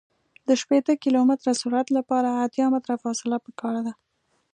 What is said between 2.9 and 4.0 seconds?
فاصله پکار ده